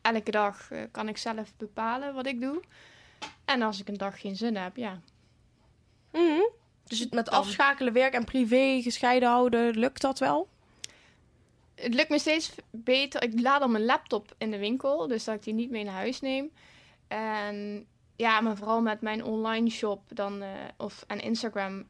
[0.02, 2.62] elke dag uh, kan ik zelf bepalen wat ik doe.
[3.46, 5.02] En als ik een dag geen zin heb, ja.
[6.12, 6.50] -hmm.
[6.90, 7.34] Dus met Dan...
[7.34, 10.48] afschakelen werk en privé gescheiden houden, lukt dat wel?
[11.76, 13.24] Het lukt me steeds beter.
[13.24, 15.94] Ik laat dan mijn laptop in de winkel, dus dat ik die niet mee naar
[15.94, 16.52] huis neem.
[17.08, 21.88] En ja, maar vooral met mijn online shop dan, uh, of en Instagram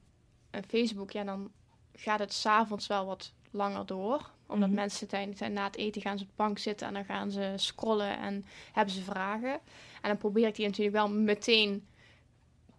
[0.49, 1.51] en Facebook, ja, dan
[1.93, 4.31] gaat het s'avonds wel wat langer door.
[4.47, 4.73] Omdat mm -hmm.
[4.73, 7.53] mensen tijdens na het eten gaan ze op de bank zitten en dan gaan ze
[7.55, 9.51] scrollen en hebben ze vragen.
[10.01, 11.87] En dan probeer ik die natuurlijk wel meteen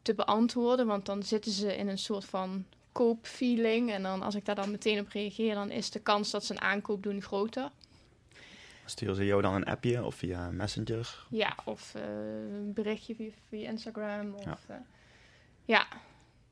[0.03, 3.91] te beantwoorden, want dan zitten ze in een soort van koopfeeling.
[3.91, 6.53] En dan als ik daar dan meteen op reageer, dan is de kans dat ze
[6.53, 7.71] een aankoop doen groter.
[8.85, 11.27] Sturen ze jou dan een appje of via Messenger?
[11.31, 12.03] Ja, of uh,
[12.53, 14.35] een berichtje via, via Instagram.
[14.35, 14.59] Of, ja.
[14.71, 14.77] Uh,
[15.65, 15.87] ja,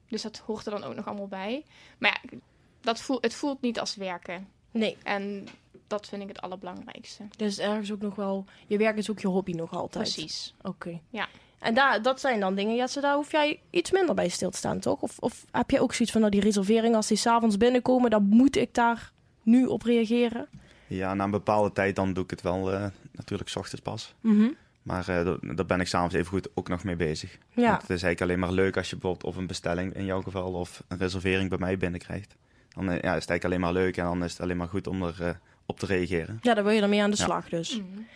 [0.08, 1.64] dus dat hoort er dan ook nog allemaal bij.
[1.98, 2.38] Maar ja,
[2.80, 4.48] dat voelt, het voelt niet als werken.
[4.70, 4.96] Nee.
[5.02, 5.46] En
[5.86, 7.28] dat vind ik het allerbelangrijkste.
[7.36, 10.12] Dus ergens ook nog wel, je werk is ook je hobby nog altijd.
[10.14, 10.54] Precies.
[10.58, 10.68] Oké.
[10.68, 11.02] Okay.
[11.10, 11.28] Ja.
[11.58, 14.56] En daar, dat zijn dan dingen, Jesse, daar hoef jij iets minder bij stil te
[14.56, 15.00] staan, toch?
[15.00, 18.22] Of, of heb je ook zoiets van, nou, die reservering, als die s'avonds binnenkomen, dan
[18.22, 20.48] moet ik daar nu op reageren?
[20.86, 24.14] Ja, na een bepaalde tijd dan doe ik het wel uh, natuurlijk 's ochtends pas.
[24.20, 24.56] Mm -hmm.
[24.82, 27.38] Maar uh, daar ben ik s'avonds even goed ook nog mee bezig.
[27.54, 27.68] Ja.
[27.68, 30.22] Want het is eigenlijk alleen maar leuk als je bijvoorbeeld of een bestelling in jouw
[30.22, 32.36] geval of een reservering bij mij binnenkrijgt.
[32.68, 34.68] Dan uh, ja, is het eigenlijk alleen maar leuk en dan is het alleen maar
[34.68, 36.38] goed om er op te reageren.
[36.42, 37.56] Ja, dan wil je ermee aan de slag ja.
[37.56, 37.80] dus.
[37.80, 38.06] Mm.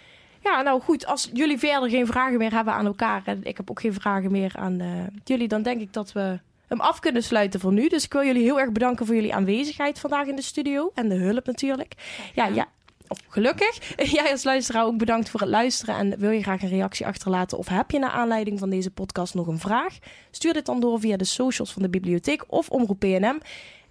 [0.43, 3.71] Ja, nou goed, als jullie verder geen vragen meer hebben aan elkaar en ik heb
[3.71, 4.89] ook geen vragen meer aan uh,
[5.25, 7.89] jullie, dan denk ik dat we hem af kunnen sluiten voor nu.
[7.89, 11.09] Dus ik wil jullie heel erg bedanken voor jullie aanwezigheid vandaag in de studio en
[11.09, 11.95] de hulp natuurlijk.
[12.35, 12.69] Ja, ja.
[13.09, 13.95] Of gelukkig.
[14.13, 15.97] Jij als luisteraar ook bedankt voor het luisteren.
[15.97, 19.35] En wil je graag een reactie achterlaten of heb je naar aanleiding van deze podcast
[19.35, 19.99] nog een vraag?
[20.31, 23.41] Stuur dit dan door via de socials van de bibliotheek of Omroep PNM.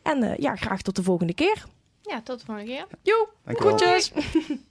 [0.03, 1.63] En uh, ja, graag tot de volgende keer.
[2.01, 2.85] Ja, tot de volgende keer.
[3.01, 4.11] Joe, groetjes.